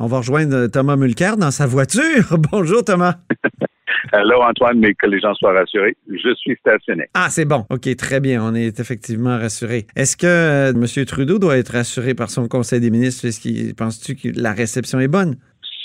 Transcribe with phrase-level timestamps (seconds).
[0.00, 2.38] On va rejoindre Thomas Mulcair dans sa voiture.
[2.52, 3.16] Bonjour Thomas.
[4.12, 7.08] Hello Antoine, mais que les gens soient rassurés, je suis stationné.
[7.14, 7.66] Ah, c'est bon.
[7.68, 8.42] OK, très bien.
[8.42, 9.86] On est effectivement rassurés.
[9.96, 11.04] Est-ce que euh, M.
[11.04, 13.26] Trudeau doit être rassuré par son Conseil des ministres?
[13.76, 15.36] Penses-tu que la réception est bonne?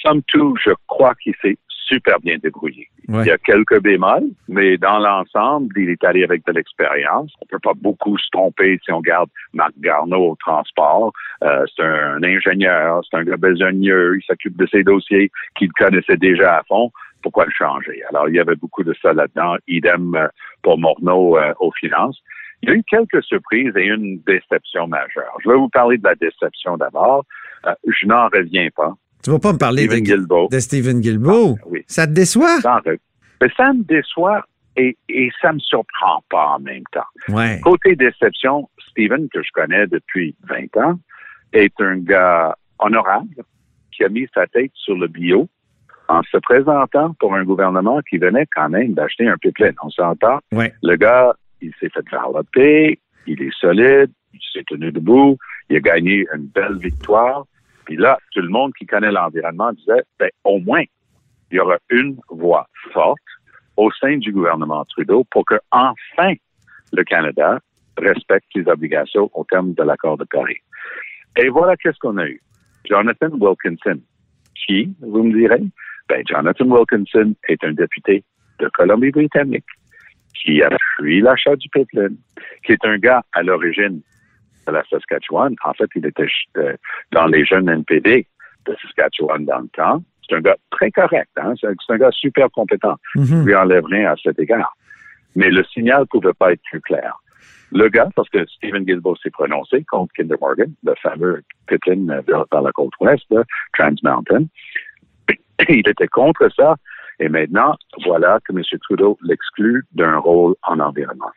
[0.03, 2.87] Somme tout, je crois qu'il s'est super bien débrouillé.
[3.07, 7.31] Il y a quelques bémols, mais dans l'ensemble, il est allé avec de l'expérience.
[7.41, 11.11] On peut pas beaucoup se tromper si on garde Marc Garneau au transport.
[11.43, 16.17] Euh, c'est un, ingénieur, c'est un gars besogneux, il s'occupe de ses dossiers qu'il connaissait
[16.17, 16.91] déjà à fond
[17.23, 18.03] pourquoi le changer?
[18.09, 19.55] Alors, il y avait beaucoup de ça là-dedans.
[19.67, 20.27] Idem euh,
[20.61, 22.21] pour Morneau euh, aux finances.
[22.61, 25.35] Il y a eu quelques surprises et une déception majeure.
[25.43, 27.25] Je vais vous parler de la déception d'abord.
[27.65, 28.93] Euh, je n'en reviens pas.
[29.23, 31.55] Tu vas pas me parler de, de Stephen Guilbeault?
[31.61, 31.83] Ah, oui.
[31.87, 32.59] Ça te déçoit?
[33.41, 37.01] Mais ça me déçoit et, et ça me surprend pas en même temps.
[37.29, 37.59] Ouais.
[37.61, 40.99] Côté déception, Stephen, que je connais depuis 20 ans,
[41.53, 43.43] est un gars honorable
[43.91, 45.47] qui a mis sa tête sur le bio,
[46.09, 49.75] en se présentant pour un gouvernement qui venait quand même d'acheter un pipeline.
[49.83, 50.39] On s'entend?
[50.81, 55.37] Le gars, il s'est fait développer, il est solide, il s'est tenu debout,
[55.69, 57.45] il a gagné une belle victoire.
[57.85, 60.83] Puis là, tout le monde qui connaît l'environnement disait, ben, au moins,
[61.51, 63.19] il y aura une voix forte
[63.77, 66.33] au sein du gouvernement Trudeau pour que enfin
[66.91, 67.59] le Canada
[67.97, 70.57] respecte les obligations au terme de l'accord de Paris.
[71.37, 72.41] Et voilà qu'est-ce qu'on a eu.
[72.85, 73.99] Jonathan Wilkinson,
[74.55, 75.63] qui, vous me direz,
[76.09, 78.23] ben, Jonathan Wilkinson est un député
[78.59, 79.65] de Colombie-Britannique
[80.35, 82.17] qui a fui l'achat du pipeline,
[82.65, 84.01] qui est un gars à l'origine
[84.67, 85.55] de la Saskatchewan.
[85.63, 86.75] En fait, il était euh,
[87.11, 88.27] dans les jeunes NPD
[88.65, 90.03] de Saskatchewan dans le temps.
[90.27, 91.29] C'est un gars très correct.
[91.37, 91.53] Hein?
[91.59, 92.95] C'est un gars super compétent.
[93.15, 93.25] Mm-hmm.
[93.25, 94.75] Je lui enlève rien à cet égard.
[95.35, 97.17] Mais le signal ne pouvait pas être plus clair.
[97.71, 102.45] Le gars, parce que Stephen Gilbo s'est prononcé contre Kinder Morgan, le fameux pipeline vers,
[102.51, 103.25] la côte ouest,
[103.73, 104.45] Trans Mountain,
[105.69, 106.75] il était contre ça.
[107.19, 107.75] Et maintenant,
[108.05, 108.61] voilà que M.
[108.81, 111.31] Trudeau l'exclut d'un rôle en environnement.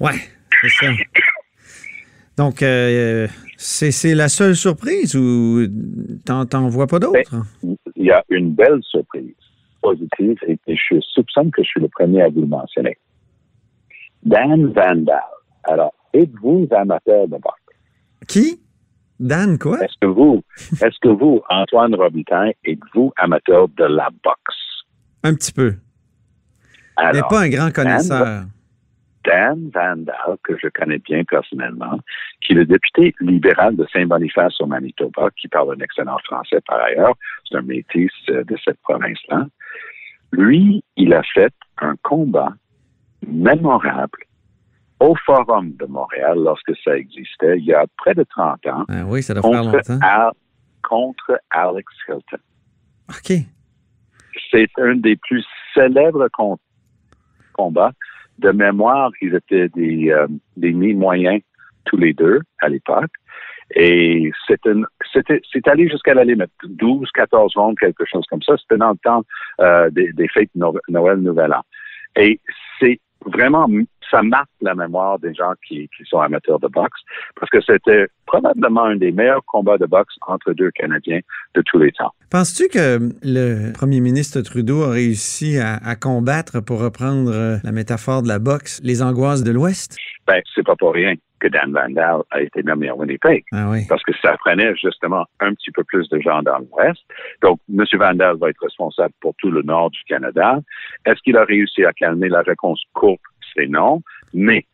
[0.00, 0.14] Ouais,
[0.60, 0.86] c'est ça.
[2.36, 3.26] Donc, euh,
[3.56, 5.66] c'est la seule surprise ou
[6.24, 7.42] t'en vois pas d'autres?
[7.62, 9.34] Ben, il y a une belle surprise
[9.80, 12.98] positive et, je soupçonne que je suis le premier à vous le mentionner.
[14.22, 15.20] Dan Vandal.
[15.64, 17.62] Alors, êtes-vous amateur de boxe?
[18.28, 18.60] Qui?
[19.18, 19.82] Dan, quoi?
[19.82, 20.42] Est-ce que vous,
[20.72, 24.84] est-ce que vous, Antoine Robitaille, êtes-vous amateur de la boxe?
[25.22, 25.74] Un petit peu.
[27.00, 28.24] Il n'est pas un grand connaisseur.
[28.24, 28.50] Dan,
[29.26, 31.98] Vandal, que je connais bien personnellement,
[32.40, 36.80] qui est le député libéral de Saint-Boniface au Manitoba, qui parle un excellent français par
[36.80, 37.14] ailleurs,
[37.48, 39.46] c'est un métis euh, de cette province-là.
[40.32, 42.52] Lui, il a fait un combat
[43.26, 44.18] mémorable
[45.00, 48.84] au Forum de Montréal, lorsque ça existait, il y a près de 30 ans.
[48.88, 50.30] Ah oui, ça doit faire longtemps.
[50.82, 52.38] contre Alex Hilton.
[53.08, 53.38] OK.
[54.50, 55.44] C'est un des plus
[55.74, 56.28] célèbres
[57.52, 57.92] combats.
[58.38, 60.26] De mémoire, ils étaient des, euh,
[60.56, 61.40] des mi-moyens
[61.84, 63.10] tous les deux à l'époque.
[63.74, 68.56] Et c'est allé jusqu'à la limite, 12, 14 rondes, quelque chose comme ça.
[68.58, 69.24] C'était dans le temps
[69.60, 71.62] euh, des, des fêtes Noël, Nouvel An.
[72.16, 72.40] Et
[72.78, 73.68] c'est vraiment,
[74.10, 77.00] ça marque la mémoire des gens qui, sont amateurs de boxe
[77.38, 81.20] parce que c'était probablement un des meilleurs combats de boxe entre deux Canadiens
[81.54, 82.12] de tous les temps.
[82.30, 88.22] Penses-tu que le premier ministre Trudeau a réussi à, combattre, pour reprendre euh, la métaphore
[88.22, 89.96] de la boxe, les angoisses de l'Ouest?
[90.26, 93.44] Ben, c'est pas pour rien que Dan Vandal a été nommé à Winnipeg.
[93.52, 93.84] Ah oui.
[93.88, 97.00] Parce que ça prenait justement un petit peu plus de gens dans l'Ouest.
[97.42, 97.84] Donc, M.
[97.94, 100.60] Vandal va être responsable pour tout le nord du Canada.
[101.04, 103.20] Est-ce qu'il a réussi à calmer la réponse courte?
[103.56, 104.02] C'est non.
[104.34, 104.64] Mais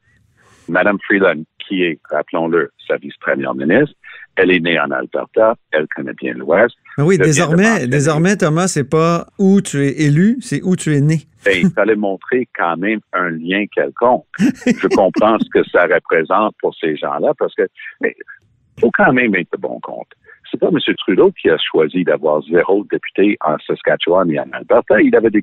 [0.68, 3.94] Mme Freeland, qui est, rappelons-le, sa vice-première ministre,
[4.36, 6.74] elle est née en Alberta, elle connaît bien l'Ouest.
[6.96, 11.00] Ah oui, désormais, désormais, Thomas, c'est pas où tu es élu, c'est où tu es
[11.00, 11.22] né.
[11.44, 14.26] Ben, il fallait montrer quand même un lien quelconque.
[14.38, 17.66] Je comprends ce que ça représente pour ces gens-là, parce que
[18.00, 18.14] mais
[18.80, 20.08] faut quand même être de bon compte.
[20.52, 20.78] C'est pas M.
[20.98, 25.00] Trudeau qui a choisi d'avoir zéro député en Saskatchewan et en Alberta.
[25.00, 25.40] Il avait des,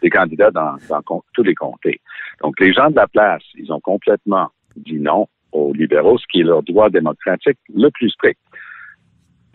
[0.00, 2.00] des candidats dans, dans tous les comtés.
[2.40, 6.40] Donc, les gens de la place, ils ont complètement dit non aux libéraux, ce qui
[6.40, 8.38] est leur droit démocratique le plus strict.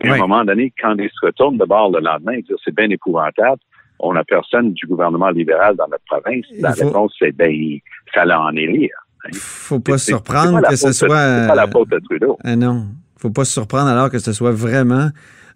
[0.04, 2.74] à un moment donné, quand ils se retournent de bord le lendemain, ils disent c'est
[2.74, 3.60] bien épouvantable.
[4.00, 6.46] On n'a personne du gouvernement libéral dans notre province.
[6.58, 7.78] La réponse, c'est ben,
[8.14, 8.96] ça en est lire.
[9.28, 11.08] Il faut pas se surprendre que ce soit.
[11.08, 12.38] C'est pas la faute de Trudeau.
[12.42, 12.86] Ah non.
[13.20, 15.10] Faut pas se surprendre alors que ce soit vraiment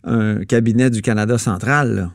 [0.04, 2.10] un cabinet du Canada central,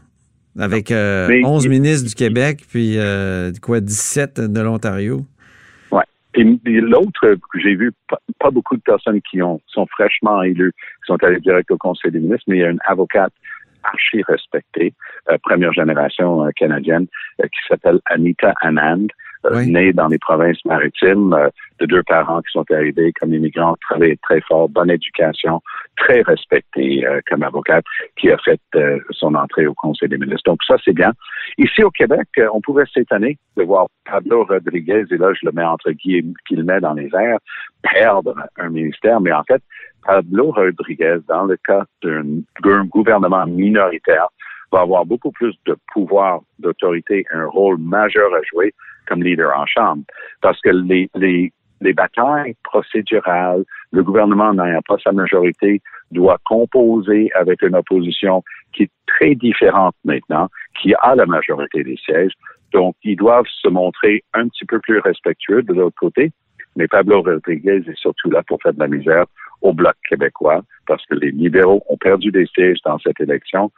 [0.60, 5.25] avec 11 euh, ministres du Québec, puis euh, quoi, 17 de l'Ontario.
[5.92, 6.04] Oui.
[6.36, 6.44] Et
[6.81, 11.40] l'autre j'ai vu, pas, beaucoup de personnes qui ont, sont fraîchement élues, qui sont allées
[11.40, 13.34] direct au Conseil des ministres, mais il y a une avocate
[13.84, 14.94] archi respectée,
[15.31, 17.07] euh, première génération canadienne,
[17.42, 19.07] qui s'appelle Anita Anand,
[19.45, 21.50] euh, né dans les provinces maritimes, euh,
[21.80, 25.62] de deux parents qui sont arrivés comme immigrants, travaillé très fort, bonne éducation,
[25.95, 27.86] très respecté euh, comme avocate,
[28.18, 28.59] qui a fait
[29.12, 30.44] son entrée au Conseil des ministres.
[30.45, 31.13] Donc ça, c'est bien.
[31.57, 35.63] Ici au Québec, on pouvait s'étonner de voir Pablo Rodriguez, et là je le mets
[35.63, 37.39] entre guillemets dans les airs,
[37.81, 39.62] perdre un ministère, mais en fait,
[40.06, 44.27] Pablo Rodriguez, dans le cas d'un gouvernement minoritaire,
[44.71, 48.74] va avoir beaucoup plus de pouvoir, d'autorité, un rôle majeur à jouer
[49.09, 50.03] comme leader en Chambre.
[50.41, 51.51] Parce que les, les,
[51.81, 58.83] les batailles procédurales, le gouvernement n'ayant pas sa majorité, doit composer avec une opposition qui
[58.83, 60.47] est très différente maintenant,
[60.79, 62.33] qui a la majorité des sièges.
[62.71, 66.31] Donc, ils doivent se montrer un petit peu plus respectueux de l'autre côté.
[66.75, 69.25] Mais Pablo Rodriguez est surtout là pour faire de la misère
[69.62, 73.71] au Bloc québécois, parce que les libéraux ont perdu des sièges dans cette élection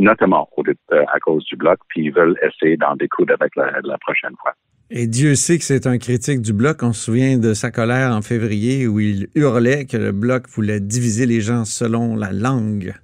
[0.00, 4.34] notamment euh, à cause du bloc, puis ils veulent essayer d'en découdre avec la, prochaine
[4.40, 4.54] fois.
[4.92, 6.82] Et Dieu sait que c'est un critique du bloc.
[6.82, 10.80] On se souvient de sa colère en février où il hurlait que le bloc voulait
[10.80, 12.94] diviser les gens selon la langue.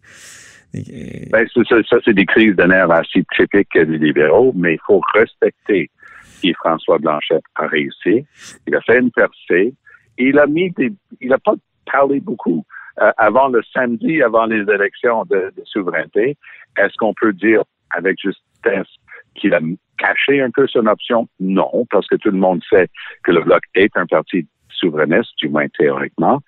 [0.75, 5.91] Ben, ça, c'est des crises de nerfs assez typiques des libéraux, mais il faut respecter
[6.41, 8.27] qui François Blanchet a réussi.
[8.67, 9.73] Il a fait une percée.
[10.19, 11.55] Il a mis des, il n'a pas
[11.91, 12.65] parlé beaucoup.
[13.00, 16.37] Euh, avant le samedi, avant les élections de, souveraineté,
[16.79, 18.89] est-ce qu'on peut dire avec justesse
[19.35, 19.61] qu'il a
[19.98, 21.28] caché un peu son option?
[21.40, 22.88] Non, parce que tout le monde sait
[23.25, 26.40] que le Bloc est un parti souverainiste, du moins théoriquement,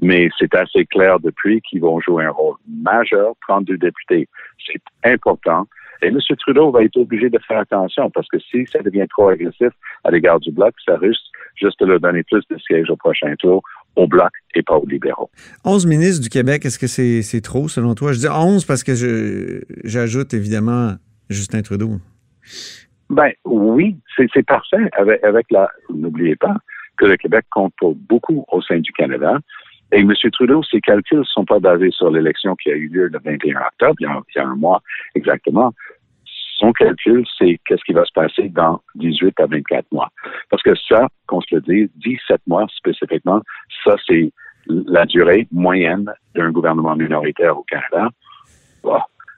[0.00, 4.28] mais c'est assez clair depuis qu'ils vont jouer un rôle majeur, 32 députés.
[4.66, 5.66] C'est important.
[6.02, 6.18] Et M.
[6.38, 9.70] Trudeau va être obligé de faire attention parce que si ça devient trop agressif
[10.02, 11.22] à l'égard du Bloc, ça risque
[11.56, 13.62] juste de leur donner plus de sièges au prochain tour
[13.96, 15.30] au Bloc et pas aux libéraux.
[15.64, 18.12] 11 ministres du Québec, est-ce que c'est trop selon toi?
[18.12, 20.94] Je dis 11 parce que j'ajoute évidemment
[21.30, 22.00] Justin Trudeau.
[23.10, 24.90] Ben oui, c'est parfait.
[24.96, 26.56] Avec, avec la, n'oubliez pas
[26.96, 29.38] que le Québec compte pour beaucoup au sein du Canada.
[29.92, 30.12] Et M.
[30.32, 33.60] Trudeau, ses calculs ne sont pas basés sur l'élection qui a eu lieu le 21
[33.60, 34.82] octobre, il y a, un mois
[35.14, 35.72] exactement.
[36.56, 40.08] Son calcul, c'est qu'est-ce qui va se passer dans 18 à 24 mois.
[40.50, 43.40] Parce que ça, qu'on se le dise, 17 mois spécifiquement,
[43.84, 44.32] ça, c'est
[44.66, 48.08] la durée moyenne d'un gouvernement minoritaire au Canada.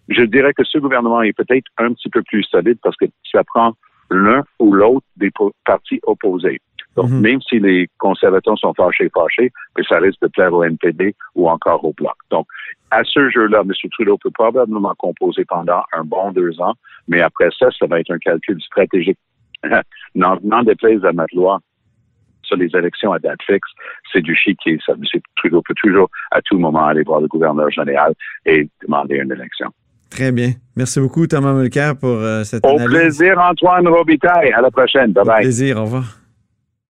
[0.09, 3.43] Je dirais que ce gouvernement est peut-être un petit peu plus solide parce que ça
[3.45, 3.75] prend
[4.11, 5.31] l'un ou l'autre des
[5.65, 6.61] partis opposés.
[6.97, 7.21] Donc, mhm.
[7.21, 11.49] même si les conservateurs sont fâchés, fâchés, que ça risque de plaire au NPD ou
[11.49, 12.15] encore au Bloc.
[12.31, 12.47] Donc,
[12.91, 13.73] à ce jeu-là, M.
[13.93, 16.75] Trudeau peut probablement composer pendant un bon deux ans,
[17.07, 19.19] mais après ça, ça va être un calcul stratégique.
[20.15, 21.61] N'en déplaise à loi
[22.43, 23.69] sur les élections à date fixe,
[24.13, 24.79] c'est du chiquier.
[24.87, 25.21] Ça, M.
[25.37, 28.15] Trudeau peut toujours, à tout moment, aller voir le gouverneur général
[28.47, 29.71] et demander une élection.
[30.17, 30.53] Très bien.
[30.75, 34.51] Merci beaucoup, Thomas Mulcair, pour euh, cette Au plaisir, Antoine Robitaille.
[34.53, 35.13] À la prochaine.
[35.13, 35.41] Bye-bye.
[35.41, 35.77] Au plaisir.
[35.77, 36.19] Au revoir.